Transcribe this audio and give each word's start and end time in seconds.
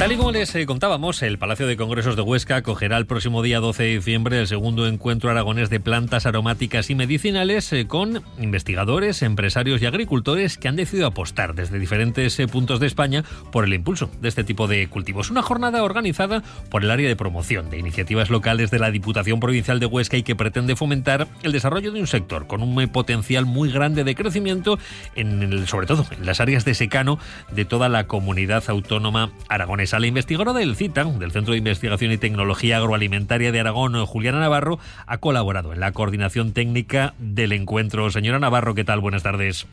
Tal 0.00 0.12
y 0.12 0.16
como 0.16 0.32
les 0.32 0.54
eh, 0.54 0.64
contábamos, 0.64 1.22
el 1.22 1.36
Palacio 1.36 1.66
de 1.66 1.76
Congresos 1.76 2.16
de 2.16 2.22
Huesca 2.22 2.56
acogerá 2.56 2.96
el 2.96 3.04
próximo 3.04 3.42
día 3.42 3.60
12 3.60 3.82
de 3.82 3.88
diciembre 3.96 4.40
el 4.40 4.46
segundo 4.46 4.86
encuentro 4.86 5.28
aragonés 5.30 5.68
de 5.68 5.78
plantas 5.78 6.24
aromáticas 6.24 6.88
y 6.88 6.94
medicinales 6.94 7.70
eh, 7.74 7.86
con 7.86 8.22
investigadores, 8.38 9.20
empresarios 9.20 9.82
y 9.82 9.86
agricultores 9.86 10.56
que 10.56 10.68
han 10.68 10.76
decidido 10.76 11.06
apostar 11.06 11.54
desde 11.54 11.78
diferentes 11.78 12.40
eh, 12.40 12.46
puntos 12.48 12.80
de 12.80 12.86
España 12.86 13.24
por 13.52 13.66
el 13.66 13.74
impulso 13.74 14.10
de 14.22 14.30
este 14.30 14.42
tipo 14.42 14.68
de 14.68 14.88
cultivos. 14.88 15.30
Una 15.30 15.42
jornada 15.42 15.84
organizada 15.84 16.42
por 16.70 16.82
el 16.82 16.90
área 16.90 17.06
de 17.06 17.14
promoción 17.14 17.68
de 17.68 17.76
iniciativas 17.78 18.30
locales 18.30 18.70
de 18.70 18.78
la 18.78 18.90
Diputación 18.90 19.38
Provincial 19.38 19.80
de 19.80 19.86
Huesca 19.86 20.16
y 20.16 20.22
que 20.22 20.34
pretende 20.34 20.76
fomentar 20.76 21.28
el 21.42 21.52
desarrollo 21.52 21.92
de 21.92 22.00
un 22.00 22.06
sector 22.06 22.46
con 22.46 22.62
un 22.62 22.88
potencial 22.88 23.44
muy 23.44 23.70
grande 23.70 24.02
de 24.02 24.14
crecimiento, 24.14 24.78
en 25.14 25.42
el, 25.42 25.68
sobre 25.68 25.86
todo 25.86 26.06
en 26.10 26.24
las 26.24 26.40
áreas 26.40 26.64
de 26.64 26.72
secano 26.72 27.18
de 27.52 27.66
toda 27.66 27.90
la 27.90 28.06
comunidad 28.06 28.64
autónoma 28.66 29.30
aragonesa. 29.50 29.89
A 29.92 29.98
la 29.98 30.06
investigadora 30.06 30.52
del 30.52 30.76
CITA, 30.76 31.04
del 31.04 31.32
Centro 31.32 31.52
de 31.52 31.58
Investigación 31.58 32.12
y 32.12 32.18
Tecnología 32.18 32.76
Agroalimentaria 32.76 33.50
de 33.50 33.58
Aragón, 33.58 34.04
Juliana 34.06 34.38
Navarro, 34.38 34.78
ha 35.06 35.18
colaborado 35.18 35.72
en 35.72 35.80
la 35.80 35.90
coordinación 35.92 36.52
técnica 36.52 37.14
del 37.18 37.52
encuentro. 37.52 38.08
Señora 38.10 38.38
Navarro, 38.38 38.74
¿qué 38.74 38.84
tal? 38.84 39.00
Buenas 39.00 39.24
tardes. 39.24 39.66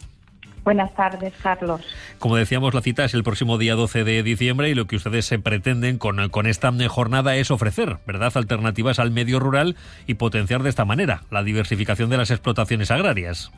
Buenas 0.64 0.94
tardes, 0.96 1.34
Carlos. 1.44 1.82
Como 2.20 2.36
decíamos, 2.36 2.74
la 2.74 2.82
cita 2.82 3.06
es 3.06 3.14
el 3.14 3.24
próximo 3.24 3.58
día 3.58 3.76
12 3.76 4.04
de 4.04 4.24
diciembre 4.24 4.70
y 4.70 4.76
lo 4.76 4.88
que 4.88 4.96
ustedes 4.96 5.26
se 5.26 5.40
pretenden 5.40 5.98
con, 5.98 6.30
con 6.30 6.48
esta 6.48 6.74
jornada 6.90 7.36
es 7.36 7.52
ofrecer, 7.52 7.98
¿verdad?, 8.08 8.32
alternativas 8.36 9.00
al 9.00 9.12
medio 9.12 9.40
rural 9.40 9.76
y 10.08 10.16
potenciar 10.16 10.64
de 10.64 10.70
esta 10.70 10.84
manera 10.84 11.22
la 11.32 11.44
diversificación 11.44 12.10
de 12.10 12.18
las 12.18 12.32
explotaciones 12.32 12.92
agrarias. 12.92 13.52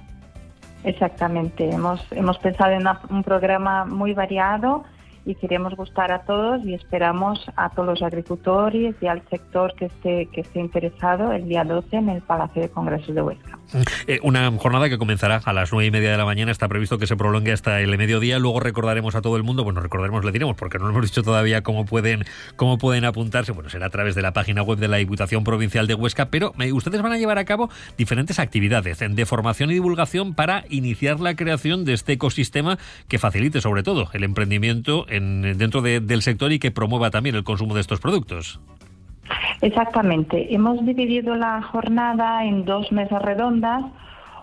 Exactamente. 0.84 1.70
Hemos, 1.70 2.06
hemos 2.12 2.38
pensado 2.38 2.72
en 2.72 2.84
un 3.10 3.24
programa 3.24 3.86
muy 3.86 4.14
variado 4.14 4.84
y 5.26 5.36
queremos 5.36 5.76
gustar 5.76 6.12
a 6.12 6.24
todos 6.24 6.64
y 6.66 6.74
esperamos 6.74 7.40
a 7.56 7.70
todos 7.70 7.88
los 7.88 8.02
agricultores 8.02 8.96
y 9.02 9.08
al 9.08 9.22
sector 9.30 9.74
que 9.76 9.86
esté, 9.86 10.28
que 10.28 10.42
esté 10.42 10.60
interesado 10.60 11.32
el 11.32 11.48
día 11.48 11.64
12 11.64 11.96
en 11.98 12.10
el 12.10 12.22
Palacio 12.22 12.62
de 12.62 12.70
Congresos 12.70 13.14
de 13.14 13.22
Huesca. 13.22 13.58
Eh, 14.08 14.20
una 14.24 14.52
jornada 14.58 14.90
que 14.90 14.98
comenzará 14.98 15.42
a 15.46 15.54
las 15.54 15.72
nueve 15.72 15.88
y 15.88 15.92
media 15.92 16.12
de 16.12 16.18
la 16.18 16.26
mañana, 16.26 16.52
está 16.52 16.68
previsto 16.68 16.98
que 16.98 17.06
se 17.06 17.16
prolongue 17.16 17.52
hasta 17.52 17.80
el 17.82 17.96
mediodía, 17.98 18.40
luego 18.40 18.60
recordaremos 18.60 19.16
a 19.16 19.22
todo 19.22 19.38
el 19.38 19.44
mundo, 19.44 19.64
bueno, 19.64 19.82
recordaremos, 19.82 20.26
le 20.26 20.32
diremos, 20.32 20.56
porque 20.56 20.80
no 20.80 20.86
lo 20.86 20.92
hemos 20.92 21.04
dicho 21.04 21.22
todavía 21.22 21.62
cómo 21.62 21.86
pueden, 21.86 22.26
cómo 22.56 22.78
pueden 22.78 23.06
apuntarse, 23.06 23.52
bueno, 23.52 23.70
será 23.70 23.88
a 23.88 23.90
través 23.90 24.16
de 24.16 24.22
la 24.22 24.34
página 24.34 24.64
web 24.64 24.80
de 24.80 24.88
la 24.88 24.98
Diputación 24.98 25.44
Provincial 25.44 25.86
de 25.86 25.94
Huesca, 25.94 26.30
pero 26.30 26.54
eh, 26.60 26.72
ustedes 26.72 27.02
van 27.02 27.12
a 27.12 27.18
llevar 27.18 27.38
a 27.38 27.46
cabo 27.46 27.70
diferentes 27.98 28.40
actividades 28.40 29.00
de 29.00 29.26
formación 29.26 29.70
y 29.70 29.74
divulgación 29.74 30.34
para 30.34 30.66
iniciar 30.70 31.20
la 31.20 31.36
creación 31.36 31.86
de 31.86 31.94
este 31.94 32.14
ecosistema 32.14 32.78
que 33.08 33.20
facilite 33.20 33.62
sobre 33.62 33.84
todo 33.84 34.10
el 34.14 34.24
emprendimiento 34.24 35.06
en, 35.10 35.58
dentro 35.58 35.82
del 35.82 36.22
sector 36.22 36.52
y 36.52 36.60
que 36.60 36.72
promueva 36.72 37.10
también 37.10 37.36
el 37.36 37.44
consumo 37.44 37.76
de 37.76 37.82
estos 37.82 38.00
productos. 38.00 38.60
Exactamente. 39.62 40.54
Hemos 40.54 40.86
dividido 40.86 41.36
la 41.36 41.62
jornada 41.62 42.46
en 42.46 42.66
dos 42.66 42.92
mesas 42.92 43.22
redondas, 43.22 43.84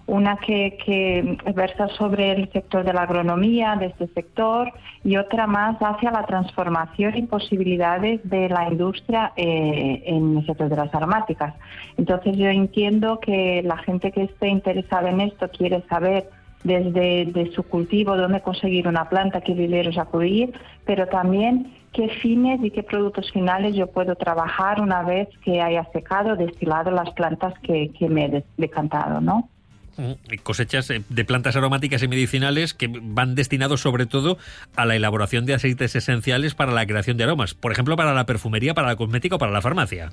una 0.06 0.37
que, 0.37 0.78
que, 0.84 1.37
versa 1.53 1.88
sobre 1.88 2.31
el 2.31 2.53
sector 2.53 2.84
de 2.84 2.93
la 2.93 3.03
agronomía, 3.03 3.75
de 3.75 3.87
este 3.87 4.06
sector, 4.09 4.72
y 5.03 5.16
otra 5.16 5.49
más 5.49 5.76
hacia 5.81 6.12
la 6.12 6.25
transformación 6.26 7.16
y 7.16 7.22
posibilidades 7.22 8.21
de 8.22 8.49
la 8.49 8.69
industria 8.71 9.32
eh, 9.37 10.03
en 10.06 10.38
el 10.38 10.47
sector 10.47 10.69
de 10.69 10.76
las 10.76 10.94
aromáticas. 10.94 11.55
Entonces 11.97 12.37
yo 12.37 12.47
entiendo 12.47 13.19
que 13.19 13.62
la 13.65 13.78
gente 13.78 14.12
que 14.12 14.25
esté 14.25 14.49
interesada 14.49 15.10
en 15.10 15.22
esto 15.22 15.49
quiere 15.49 15.82
saber 15.88 16.31
desde 16.66 17.27
de 17.27 17.53
su 17.54 17.62
cultivo 17.62 18.16
dónde 18.16 18.41
conseguir 18.41 18.88
una 18.88 19.09
planta, 19.09 19.41
qué 19.41 19.54
viveros 19.54 19.97
acudir, 19.99 20.53
pero 20.84 21.06
también 21.06 21.72
qué 21.93 22.09
fines 22.21 22.62
y 22.62 22.71
qué 22.71 22.82
productos 22.82 23.31
finales 23.32 23.75
yo 23.75 23.87
puedo 23.87 24.16
trabajar 24.16 24.81
una 24.81 25.03
vez 25.03 25.28
que 25.44 25.62
haya 25.62 25.84
secado, 25.93 26.34
destilado 26.37 26.91
las 26.91 27.10
plantas 27.10 27.55
que, 27.60 27.91
me 28.09 28.26
he 28.26 28.44
decantado, 28.56 29.21
¿no? 29.21 29.49
Mm, 29.97 30.12
cosechas 30.43 30.91
eh, 30.91 31.03
de 31.09 31.25
plantas 31.25 31.56
aromáticas 31.56 32.03
y 32.03 32.09
medicinales 32.09 32.75
que 32.75 32.91
van 32.91 33.34
destinados 33.34 33.81
sobre 33.81 34.06
todo 34.06 34.37
a 34.75 34.84
la 34.84 34.97
elaboración 34.97 35.47
de 35.47 35.55
aceites 35.55 35.94
esenciales 35.94 36.55
para 36.55 36.72
la 36.72 36.84
creación 36.84 37.16
de 37.16 37.25
aromas, 37.25 37.55
por 37.55 37.72
ejemplo 37.72 37.97
para 37.97 38.12
la 38.12 38.26
perfumería, 38.26 38.75
para 38.75 38.88
la 38.88 38.97
cosmética 38.97 39.37
o 39.37 39.38
para 39.38 39.53
la 39.53 39.62
farmacia. 39.62 40.10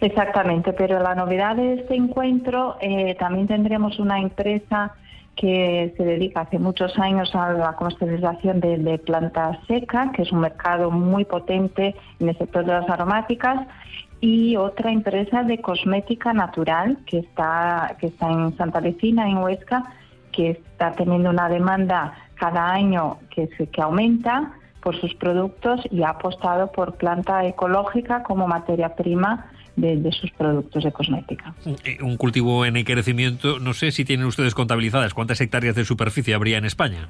Exactamente, 0.00 0.72
pero 0.72 1.02
la 1.02 1.14
novedad 1.14 1.56
de 1.56 1.74
este 1.74 1.96
encuentro 1.96 2.78
eh, 2.80 3.16
también 3.18 3.48
tendremos 3.48 3.98
una 3.98 4.20
empresa 4.20 4.94
que 5.40 5.94
se 5.96 6.04
dedica 6.04 6.40
hace 6.40 6.58
muchos 6.58 6.98
años 6.98 7.32
a 7.34 7.52
la 7.52 7.74
comercialización 7.74 8.58
de, 8.58 8.78
de 8.78 8.98
planta 8.98 9.60
seca, 9.68 10.10
que 10.12 10.22
es 10.22 10.32
un 10.32 10.40
mercado 10.40 10.90
muy 10.90 11.24
potente 11.24 11.94
en 12.18 12.28
el 12.28 12.36
sector 12.36 12.64
de 12.64 12.72
las 12.72 12.90
aromáticas, 12.90 13.66
y 14.20 14.56
otra 14.56 14.90
empresa 14.90 15.44
de 15.44 15.60
cosmética 15.60 16.32
natural 16.32 16.98
que 17.06 17.18
está, 17.18 17.96
que 18.00 18.08
está 18.08 18.28
en 18.28 18.56
Santa 18.56 18.80
Lucina, 18.80 19.28
en 19.28 19.38
Huesca, 19.38 19.84
que 20.32 20.50
está 20.50 20.92
teniendo 20.92 21.30
una 21.30 21.48
demanda 21.48 22.14
cada 22.34 22.72
año 22.72 23.18
que, 23.30 23.48
que 23.48 23.80
aumenta 23.80 24.54
por 24.82 25.00
sus 25.00 25.14
productos 25.14 25.82
y 25.90 26.02
ha 26.02 26.10
apostado 26.10 26.72
por 26.72 26.96
planta 26.96 27.44
ecológica 27.44 28.24
como 28.24 28.48
materia 28.48 28.96
prima 28.96 29.46
de, 29.80 30.12
sus 30.12 30.30
productos 30.32 30.84
de 30.84 30.92
cosmética. 30.92 31.54
Eh, 31.84 31.98
un 32.02 32.16
cultivo 32.16 32.64
en 32.64 32.82
crecimiento, 32.84 33.58
no 33.58 33.74
sé 33.74 33.90
si 33.90 34.04
tienen 34.04 34.26
ustedes 34.26 34.54
contabilizadas 34.54 35.14
cuántas 35.14 35.40
hectáreas 35.40 35.74
de 35.74 35.84
superficie 35.84 36.34
habría 36.34 36.58
en 36.58 36.64
España. 36.64 37.08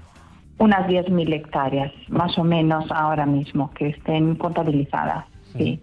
Unas 0.58 0.86
10.000 0.88 1.32
hectáreas, 1.34 1.92
más 2.08 2.36
o 2.36 2.44
menos 2.44 2.90
ahora 2.90 3.26
mismo, 3.26 3.72
que 3.74 3.88
estén 3.88 4.34
contabilizadas. 4.34 5.24
Sí. 5.56 5.80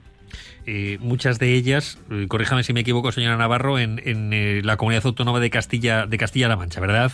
Eh, 0.66 0.98
muchas 1.00 1.40
de 1.40 1.54
ellas, 1.54 2.02
eh, 2.12 2.28
corríjame 2.28 2.64
si 2.64 2.74
me 2.74 2.82
equivoco, 2.82 3.12
señora 3.12 3.38
Navarro, 3.38 3.80
en, 3.80 4.02
en 4.04 4.66
la 4.66 4.76
comunidad 4.78 5.06
autónoma 5.06 5.40
de 5.40 5.50
Castilla 5.50 6.08
de 6.08 6.18
Castilla-La 6.18 6.58
Mancha, 6.58 6.82
¿verdad? 6.82 7.12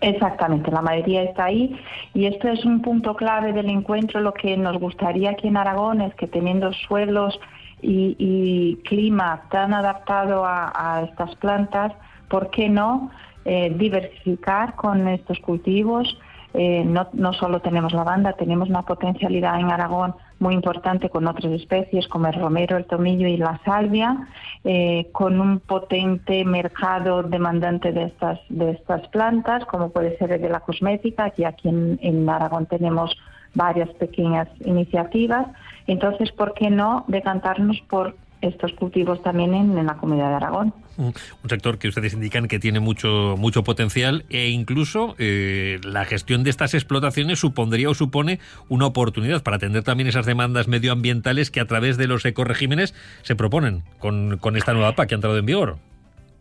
Exactamente, 0.00 0.70
la 0.70 0.82
mayoría 0.82 1.22
está 1.22 1.46
ahí 1.46 1.74
y 2.12 2.26
esto 2.26 2.48
es 2.48 2.64
un 2.66 2.82
punto 2.82 3.16
clave 3.16 3.52
del 3.52 3.70
encuentro. 3.70 4.20
Lo 4.20 4.34
que 4.34 4.56
nos 4.56 4.78
gustaría 4.78 5.30
aquí 5.30 5.48
en 5.48 5.56
Aragón 5.56 6.02
es 6.02 6.14
que 6.16 6.26
teniendo 6.26 6.72
suelos 6.72 7.38
y, 7.82 8.78
clima 8.84 9.42
tan 9.50 9.74
adaptado 9.74 10.44
a, 10.46 11.02
estas 11.08 11.34
plantas, 11.36 11.92
¿por 12.28 12.50
qué 12.50 12.68
no 12.68 13.10
eh, 13.44 13.72
diversificar 13.76 14.74
con 14.74 15.08
estos 15.08 15.38
cultivos? 15.40 16.18
Eh, 16.54 16.84
no, 16.86 17.08
no, 17.12 17.34
solo 17.34 17.60
tenemos 17.60 17.92
lavanda, 17.92 18.32
tenemos 18.32 18.70
una 18.70 18.82
potencialidad 18.82 19.60
en 19.60 19.70
Aragón 19.70 20.14
muy 20.38 20.54
importante 20.54 21.10
con 21.10 21.26
otras 21.26 21.52
especies 21.52 22.08
como 22.08 22.28
el 22.28 22.32
romero, 22.32 22.78
el 22.78 22.86
tomillo 22.86 23.28
y 23.28 23.36
la 23.36 23.60
salvia, 23.64 24.26
eh, 24.64 25.08
con 25.12 25.38
un 25.38 25.60
potente 25.60 26.44
mercado 26.46 27.22
demandante 27.22 27.92
de 27.92 28.04
estas, 28.04 28.40
de 28.48 28.70
estas 28.70 29.06
plantas, 29.08 29.66
como 29.66 29.90
puede 29.90 30.16
ser 30.16 30.32
el 30.32 30.40
de 30.40 30.48
la 30.48 30.60
cosmética, 30.60 31.30
que 31.30 31.44
aquí 31.44 31.68
en 31.68 32.28
Aragón 32.28 32.64
tenemos 32.66 33.14
varias 33.56 33.88
pequeñas 33.94 34.48
iniciativas. 34.64 35.48
Entonces, 35.88 36.30
¿por 36.30 36.54
qué 36.54 36.70
no 36.70 37.04
decantarnos 37.08 37.80
por 37.88 38.14
estos 38.42 38.72
cultivos 38.74 39.22
también 39.22 39.54
en, 39.54 39.86
la 39.86 39.96
comunidad 39.96 40.28
de 40.28 40.34
Aragón? 40.36 40.74
Un 40.98 41.14
sector 41.48 41.78
que 41.78 41.88
ustedes 41.88 42.12
indican 42.14 42.48
que 42.48 42.58
tiene 42.58 42.80
mucho, 42.80 43.34
mucho 43.38 43.64
potencial 43.64 44.24
e 44.28 44.48
incluso 44.50 45.14
eh, 45.18 45.80
la 45.82 46.04
gestión 46.04 46.44
de 46.44 46.50
estas 46.50 46.74
explotaciones 46.74 47.38
supondría 47.38 47.90
o 47.90 47.94
supone 47.94 48.38
una 48.68 48.86
oportunidad 48.86 49.42
para 49.42 49.56
atender 49.56 49.82
también 49.82 50.08
esas 50.08 50.26
demandas 50.26 50.68
medioambientales 50.68 51.50
que 51.50 51.60
a 51.60 51.66
través 51.66 51.96
de 51.96 52.06
los 52.06 52.24
ecoregímenes 52.24 52.94
se 53.22 53.36
proponen 53.36 53.82
con, 53.98 54.38
con 54.38 54.56
esta 54.56 54.74
nueva 54.74 54.94
PAC 54.94 55.08
que 55.08 55.14
ha 55.14 55.16
entrado 55.16 55.38
en 55.38 55.46
vigor. 55.46 55.78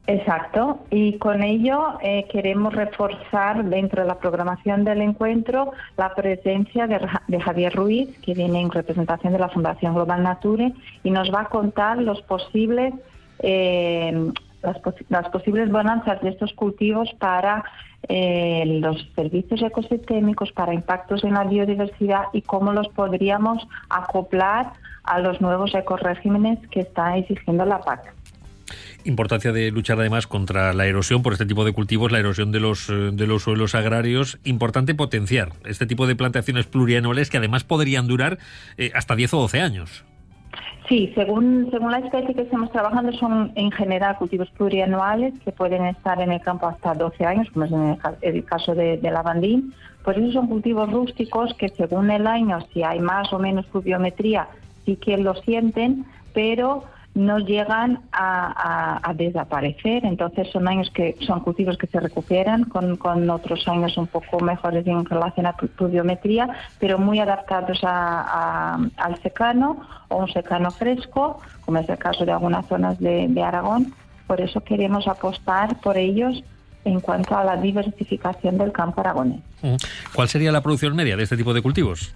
Exacto, 0.07 0.85
y 0.91 1.17
con 1.17 1.41
ello 1.41 1.97
eh, 1.99 2.27
queremos 2.31 2.75
reforzar 2.75 3.65
dentro 3.65 4.03
de 4.03 4.07
la 4.07 4.19
programación 4.19 4.83
del 4.83 5.01
encuentro 5.01 5.71
la 5.97 6.13
presencia 6.13 6.85
de, 6.85 7.39
Javier 7.39 7.73
Ruiz, 7.73 8.15
que 8.19 8.35
viene 8.35 8.61
en 8.61 8.69
representación 8.69 9.33
de 9.33 9.39
la 9.39 9.49
Fundación 9.49 9.95
Global 9.95 10.21
Nature 10.21 10.73
y 11.03 11.09
nos 11.09 11.33
va 11.33 11.41
a 11.41 11.49
contar 11.49 11.97
los 11.97 12.21
posibles, 12.21 12.93
eh, 13.39 14.31
las, 15.09 15.29
posibles 15.29 15.71
bonanzas 15.71 16.21
de 16.21 16.29
estos 16.29 16.53
cultivos 16.53 17.11
para 17.17 17.63
eh, 18.07 18.63
los 18.79 19.09
servicios 19.15 19.63
ecosistémicos, 19.63 20.51
para 20.51 20.75
impactos 20.75 21.23
en 21.23 21.33
la 21.33 21.45
biodiversidad 21.45 22.25
y 22.31 22.43
cómo 22.43 22.73
los 22.73 22.89
podríamos 22.89 23.67
acoplar 23.89 24.73
a 25.03 25.19
los 25.19 25.41
nuevos 25.41 25.73
ecoregímenes 25.73 26.59
que 26.67 26.81
está 26.81 27.17
exigiendo 27.17 27.65
la 27.65 27.79
PAC 27.79 28.13
importancia 29.03 29.51
de 29.51 29.71
luchar 29.71 29.99
además 29.99 30.27
contra 30.27 30.73
la 30.73 30.85
erosión 30.85 31.21
por 31.21 31.33
este 31.33 31.45
tipo 31.45 31.65
de 31.65 31.73
cultivos, 31.73 32.11
la 32.11 32.19
erosión 32.19 32.51
de 32.51 32.59
los, 32.59 32.89
eh, 32.89 33.11
de 33.13 33.27
los 33.27 33.43
suelos 33.43 33.75
agrarios. 33.75 34.39
Importante 34.43 34.95
potenciar 34.95 35.53
este 35.65 35.85
tipo 35.85 36.07
de 36.07 36.15
plantaciones 36.15 36.65
plurianuales 36.65 37.29
que 37.29 37.37
además 37.37 37.63
podrían 37.63 38.07
durar 38.07 38.37
eh, 38.77 38.91
hasta 38.95 39.15
10 39.15 39.33
o 39.33 39.41
12 39.41 39.61
años. 39.61 40.05
Sí, 40.87 41.11
según, 41.15 41.69
según 41.71 41.91
la 41.91 41.99
especie 41.99 42.35
que 42.35 42.43
estamos 42.43 42.71
trabajando 42.71 43.11
son 43.13 43.51
en 43.55 43.71
general 43.71 44.17
cultivos 44.17 44.49
plurianuales 44.51 45.33
que 45.43 45.51
pueden 45.51 45.83
estar 45.85 46.21
en 46.21 46.31
el 46.31 46.41
campo 46.41 46.67
hasta 46.67 46.93
12 46.93 47.25
años, 47.25 47.49
como 47.51 47.65
es 47.65 47.71
en 47.71 47.97
el, 48.21 48.45
caso 48.45 48.75
de, 48.75 48.97
de 48.97 49.11
lavandín. 49.11 49.73
Pues 50.03 50.17
esos 50.17 50.33
son 50.33 50.47
cultivos 50.47 50.91
rústicos 50.91 51.55
que 51.55 51.69
según 51.69 52.11
el 52.11 52.27
año, 52.27 52.59
si 52.71 52.83
hay 52.83 52.99
más 52.99 53.33
o 53.33 53.39
menos 53.39 53.65
pluviometría, 53.65 54.47
sí 54.85 54.95
que 54.97 55.17
lo 55.17 55.33
sienten, 55.33 56.05
pero 56.33 56.83
no 57.15 57.39
llegan 57.39 58.01
a, 58.11 59.13
desaparecer. 59.15 60.05
Entonces 60.05 60.49
son 60.51 60.67
años 60.67 60.91
que 60.93 61.15
son 61.25 61.39
cultivos 61.39 61.77
que 61.77 61.87
se 61.87 61.99
recuperan 61.99 62.65
con, 62.65 62.97
con, 62.97 63.29
otros 63.29 63.67
años 63.67 63.97
un 63.97 64.07
poco 64.07 64.41
mejores 64.41 64.85
en 64.85 65.05
relación 65.05 65.45
a 65.45 65.53
pluviometría, 65.53 66.49
pero 66.79 66.99
muy 66.99 67.19
adaptados 67.19 67.79
al 67.83 69.21
secano 69.23 69.81
o 70.09 70.17
un 70.17 70.27
secano 70.31 70.69
fresco, 70.71 71.39
como 71.63 71.79
es 71.79 71.89
el 71.89 71.97
caso 71.97 72.25
de 72.25 72.33
algunas 72.33 72.67
zonas 72.67 72.99
de, 72.99 73.27
de 73.29 73.41
Aragón. 73.41 73.93
Por 74.27 74.41
eso 74.41 74.61
queremos 74.61 75.07
apostar 75.07 75.79
por 75.79 75.97
ellos 75.97 76.43
en 76.83 76.99
cuanto 76.99 77.35
a 77.37 77.43
la 77.43 77.57
diversificación 77.57 78.57
del 78.57 78.71
campo 78.71 79.01
aragonés. 79.01 79.41
¿Cuál 80.13 80.29
sería 80.29 80.51
la 80.51 80.61
producción 80.61 80.95
media 80.95 81.15
de 81.15 81.23
este 81.23 81.37
tipo 81.37 81.53
de 81.53 81.61
cultivos? 81.61 82.13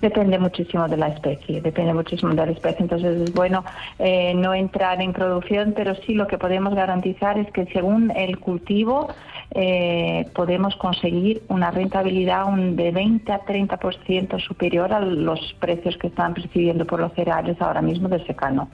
Depende 0.00 0.38
muchísimo 0.38 0.88
de 0.88 0.96
la 0.96 1.08
especie, 1.08 1.60
depende 1.60 1.94
muchísimo 1.94 2.34
de 2.34 2.46
la 2.46 2.52
especie. 2.52 2.80
Entonces 2.80 3.20
es 3.22 3.32
bueno 3.32 3.64
eh, 3.98 4.34
no 4.34 4.54
entrar 4.54 5.00
en 5.00 5.12
producción, 5.12 5.72
pero 5.76 5.94
sí 6.06 6.14
lo 6.14 6.26
que 6.26 6.38
podemos 6.38 6.74
garantizar 6.74 7.38
es 7.38 7.50
que 7.52 7.66
según 7.66 8.10
el 8.10 8.38
cultivo 8.38 9.08
eh, 9.54 10.26
podemos 10.34 10.76
conseguir 10.76 11.42
una 11.48 11.70
rentabilidad 11.70 12.46
un 12.46 12.76
de 12.76 12.90
20 12.90 13.32
a 13.32 13.40
30% 13.40 14.40
superior 14.44 14.92
a 14.92 15.00
los 15.00 15.54
precios 15.60 15.96
que 15.96 16.08
están 16.08 16.34
percibiendo 16.34 16.84
por 16.84 17.00
los 17.00 17.12
cereales 17.14 17.56
ahora 17.60 17.80
mismo 17.80 18.08
del 18.08 18.26
secano. 18.26 18.68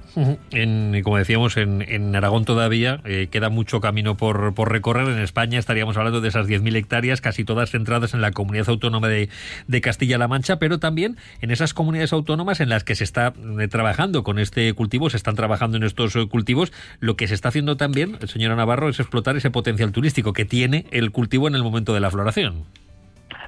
en, 0.51 1.01
como 1.03 1.19
decíamos, 1.19 1.57
en, 1.57 2.17
Aragón 2.17 2.45
todavía 2.45 3.01
eh, 3.05 3.29
queda 3.31 3.49
mucho 3.49 3.81
camino 3.81 4.17
por, 4.17 4.55
por, 4.55 4.71
recorrer. 4.71 5.09
En 5.09 5.19
España 5.19 5.59
estaríamos 5.59 5.97
hablando 5.97 6.21
de 6.21 6.29
esas 6.29 6.49
10.000 6.49 6.77
hectáreas, 6.77 7.21
casi 7.21 7.45
todas 7.45 7.71
centradas 7.71 8.15
en 8.15 8.21
la 8.21 8.33
comunidad 8.33 8.69
autónoma 8.69 9.09
de 9.09 9.81
Castilla-La 9.81 10.29
Mancha, 10.29 10.59
pero 10.59 10.79
también 10.79 11.12
en 11.41 11.50
esas 11.50 11.75
comunidades 11.75 12.12
autónomas 12.12 12.61
en 12.61 12.69
las 12.69 12.85
que 12.85 12.94
se 12.94 13.05
está 13.05 13.32
eh, 13.61 13.69
trabajando 13.69 14.23
con 14.23 14.38
este 14.38 14.73
cultivo, 14.75 15.11
se 15.11 15.17
están 15.17 15.35
trabajando 15.35 15.76
en 15.76 15.82
estos 15.82 16.17
cultivos. 16.31 16.73
Lo 17.00 17.17
que 17.17 17.29
se 17.29 17.35
está 17.35 17.49
haciendo 17.49 17.76
también, 17.76 18.19
señora 18.26 18.56
Navarro, 18.56 18.88
es 18.88 19.00
explotar 19.00 19.37
ese 19.37 19.50
potencial 19.50 19.93
turístico 19.93 20.32
que 20.32 20.44
tiene 20.44 20.87
el 20.91 21.11
cultivo 21.12 21.49
en 21.49 21.55
el 21.55 21.62
momento 21.62 21.94
de 21.94 22.00
la 22.00 22.11
floración. 22.11 22.64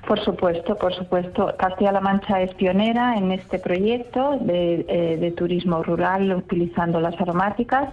Por 0.07 0.23
supuesto, 0.23 0.77
por 0.77 0.95
supuesto. 0.95 1.55
Castilla-La 1.59 2.01
Mancha 2.01 2.43
es 2.43 2.55
pionera 2.55 3.17
en 3.17 3.33
este 3.33 3.59
proyecto 3.59 4.39
de, 4.41 4.85
eh, 4.89 5.35
turismo 5.37 5.83
rural 5.83 6.33
utilizando 6.33 7.01
las 7.01 7.19
aromáticas. 7.21 7.89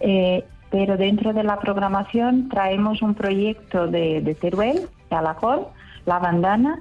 Eh, 0.00 0.44
pero 0.70 0.96
dentro 0.96 1.32
de 1.32 1.42
la 1.42 1.58
programación 1.58 2.48
traemos 2.48 3.02
un 3.02 3.14
proyecto 3.14 3.86
de, 3.86 4.20
de 4.20 4.34
Teruel, 4.34 4.82
de 5.10 5.16
Alacol, 5.16 5.66
la 6.04 6.18
bandana, 6.18 6.78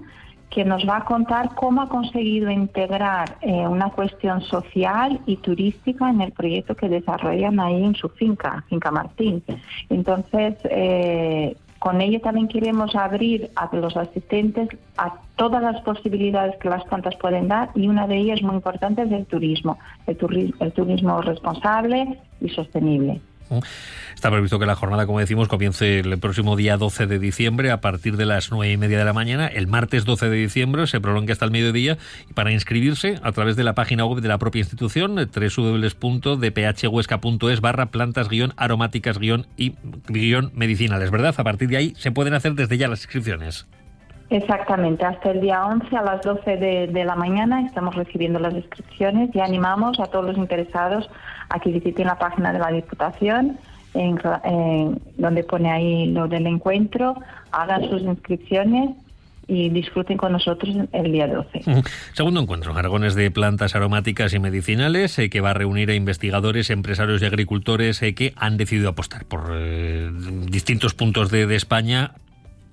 que 0.50 0.64
nos 0.64 0.88
va 0.88 0.98
a 0.98 1.06
contar 1.06 1.56
cómo 1.56 1.82
ha 1.82 1.90
conseguido 1.90 2.50
integrar 2.50 3.38
eh, 3.42 3.68
una 3.68 3.90
cuestión 3.90 4.42
social 4.42 5.20
y 5.26 5.38
turística 5.38 6.10
en 6.10 6.22
el 6.22 6.32
proyecto 6.32 6.76
que 6.76 6.90
desarrollan 6.90 7.60
ahí 7.60 7.84
en 7.84 7.96
su 7.96 8.10
finca, 8.10 8.64
Finca 8.70 8.90
Martín. 8.92 9.44
Entonces, 9.90 10.56
eh, 10.64 11.56
con 11.80 12.02
ello 12.02 12.20
también 12.22 12.48
queremos 12.48 12.96
abrir 12.96 13.52
a 13.56 13.70
los 13.76 13.96
asistentes 13.98 14.70
a 14.98 15.14
todas 15.36 15.62
las 15.62 15.82
posibilidades 15.82 16.58
que 16.58 16.70
las 16.70 16.84
plantas 16.86 17.16
pueden 17.18 17.48
dar 17.48 17.70
y 17.76 17.88
una 17.88 18.08
de 18.08 18.18
ellas 18.18 18.42
muy 18.42 18.56
importante 18.56 19.04
es 19.04 19.12
el 19.12 19.26
turismo, 19.26 19.78
el, 20.08 20.54
el 20.60 20.72
turismo 20.74 21.22
responsable 21.22 22.20
y 22.42 22.50
sostenible. 22.50 23.22
Está 24.16 24.32
previsto 24.32 24.58
que 24.58 24.66
la 24.66 24.76
jornada, 24.76 25.06
como 25.06 25.20
decimos, 25.20 25.48
comience 25.48 26.00
el 26.00 26.18
próximo 26.18 26.56
día 26.56 26.78
12 26.78 27.06
de 27.06 27.20
diciembre 27.20 27.70
a 27.72 27.82
partir 27.82 28.18
de 28.18 28.26
las 28.26 28.50
9 28.52 28.72
y 28.72 28.78
media 28.78 28.98
de 28.98 29.06
la 29.06 29.14
mañana. 29.14 29.46
El 29.48 29.68
martes 29.68 30.06
12 30.06 30.28
de 30.30 30.38
diciembre 30.38 30.88
se 30.88 31.00
prolonga 31.00 31.34
hasta 31.34 31.46
el 31.46 31.52
mediodía 31.52 32.00
y 32.30 32.34
para 32.34 32.52
inscribirse 32.52 33.20
a 33.22 33.32
través 33.32 33.56
de 33.56 33.64
la 33.64 33.76
página 33.76 34.06
web 34.06 34.22
de 34.22 34.28
la 34.28 34.40
propia 34.40 34.60
institución 34.60 35.16
www.dphhuesca.es 35.16 37.62
barra 37.62 37.86
plantas 37.88 38.30
guion 38.30 38.54
aromáticas 38.58 39.18
guion 39.20 39.48
y 39.56 39.76
guion 40.08 40.52
medicinales, 40.56 41.12
¿verdad? 41.12 41.36
A 41.38 41.44
partir 41.44 41.70
de 41.70 41.78
ahí 41.78 41.94
se 41.98 42.12
pueden 42.12 42.34
hacer 42.34 42.54
desde 42.54 42.78
ya 42.78 42.88
las 42.88 43.02
inscripciones. 43.02 43.68
Exactamente, 44.30 45.06
hasta 45.06 45.32
el 45.32 45.40
día 45.40 45.66
11 45.66 45.96
a 45.96 46.02
las 46.02 46.22
12 46.22 46.58
de, 46.58 46.88
de, 46.88 47.06
la 47.06 47.16
mañana 47.16 47.62
estamos 47.62 47.96
recibiendo 47.96 48.40
las 48.40 48.54
inscripciones 48.54 49.34
y 49.34 49.40
animamos 49.40 50.02
a 50.02 50.08
todos 50.08 50.26
los 50.26 50.38
interesados 50.38 51.10
a 51.48 51.60
que 51.60 51.72
visiten 51.72 52.08
la 52.08 52.20
página 52.20 52.52
de 52.52 52.60
la 52.60 52.70
Diputación, 52.72 53.58
en, 53.94 54.20
donde 55.18 55.44
pone 55.44 55.72
ahí 55.72 56.08
lo 56.08 56.28
del 56.28 56.46
encuentro, 56.48 57.16
hagan 57.52 57.90
sus 57.90 58.02
inscripciones 58.02 58.92
y 59.48 59.70
disfruten 59.70 60.18
con 60.18 60.34
nosotros 60.34 60.76
el 60.92 61.12
día 61.12 61.26
12. 61.28 61.64
Segundo 62.12 62.42
encuentro, 62.42 62.76
Aragones 62.76 63.16
de 63.16 63.32
plantas 63.32 63.76
aromáticas 63.76 64.34
y 64.34 64.40
medicinales, 64.40 65.18
eh, 65.20 65.30
que 65.30 65.40
va 65.40 65.52
a 65.52 65.54
reunir 65.54 65.90
a 65.90 65.96
investigadores, 65.96 66.70
empresarios 66.70 67.22
y 67.22 67.26
agricultores 67.26 68.02
eh, 68.02 68.14
que 68.14 68.34
han 68.36 68.58
decidido 68.58 68.90
apostar 68.90 69.24
por 69.24 69.52
eh, 69.54 70.12
distintos 70.48 70.94
puntos 70.94 71.32
de, 71.32 71.48
de 71.48 71.56
España 71.56 72.12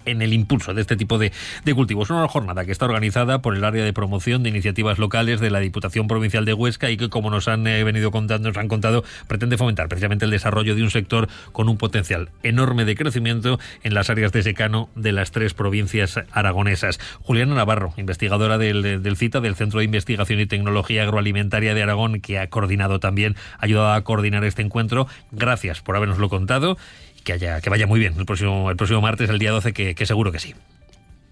en 0.05 0.23
el 0.23 0.33
impulso 0.33 0.75
de 0.75 0.81
este 0.81 0.97
tipo 0.97 1.19
de, 1.19 1.33
cultivos. 1.75 2.11
Una 2.11 2.29
jornada 2.29 2.65
que 2.65 2.73
está 2.73 2.85
organizada 2.85 3.43
por 3.43 3.57
el 3.57 3.65
área 3.65 3.85
de 3.85 3.93
promoción 3.93 4.43
de 4.43 4.51
iniciativas 4.51 4.99
locales 4.99 5.41
de 5.41 5.51
la 5.51 5.61
Diputación 5.61 6.07
Provincial 6.07 6.45
de 6.45 6.55
Huesca 6.55 6.91
y 6.91 6.97
que, 6.97 7.09
como 7.09 7.31
nos 7.31 7.49
han 7.49 7.67
eh, 7.67 7.83
venido 7.85 8.11
contando, 8.11 8.49
nos 8.49 8.57
han 8.57 8.69
contado, 8.69 9.05
pretende 9.27 9.57
fomentar 9.57 9.89
precisamente 9.89 10.25
el 10.25 10.31
desarrollo 10.31 10.75
de 10.75 10.83
un 10.83 10.91
sector 10.91 11.29
con 11.53 11.69
un 11.69 11.77
potencial 11.77 12.31
enorme 12.43 12.85
de 12.85 12.95
crecimiento 12.95 13.59
en 13.83 13.95
las 13.95 14.11
áreas 14.11 14.33
de 14.33 14.43
secano 14.43 14.89
de 14.95 15.13
las 15.13 15.33
tres 15.33 15.55
provincias 15.55 16.21
aragonesas. 16.33 17.01
Juliana 17.23 17.55
Navarro, 17.55 17.93
investigadora 17.97 18.59
del, 18.59 19.03
del 19.03 19.17
CITA, 19.17 19.41
del 19.41 19.57
Centro 19.57 19.81
de 19.81 19.87
Investigación 19.87 20.41
y 20.41 20.47
Tecnología 20.47 21.03
Agroalimentaria 21.03 21.75
de 21.75 21.83
Aragón, 21.83 22.21
que 22.21 22.39
ha 22.39 22.49
coordinado 22.49 23.01
también, 23.01 23.37
ayudado 23.59 23.93
a 23.93 24.05
coordinar 24.05 24.45
este 24.45 24.63
encuentro. 24.63 25.07
Gracias 25.33 25.81
por 25.81 25.97
habernoslo 25.97 26.29
contado 26.29 26.77
que, 27.25 27.33
haya, 27.33 27.61
que 27.61 27.71
vaya 27.71 27.87
muy 27.87 27.99
bien 27.99 28.15
el 28.19 28.27
próximo, 28.27 28.71
el 28.71 28.77
próximo 28.77 29.01
martes, 29.01 29.29
el 29.31 29.39
día 29.39 29.51
12, 29.51 29.73
que, 29.73 29.95
que 29.95 30.07
seguro 30.07 30.31
que 30.31 30.39
sí. 30.39 30.55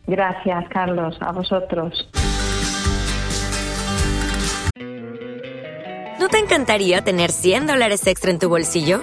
Gracias, 0.07 0.69
Carlos. 0.69 1.17
A 1.21 1.33
vosotros. 1.33 2.09
¿No 6.19 6.29
te 6.29 6.39
encantaría 6.39 7.03
tener 7.03 7.31
100 7.31 7.67
dólares 7.67 8.07
extra 8.07 8.31
en 8.31 8.39
tu 8.39 8.49
bolsillo? 8.49 9.03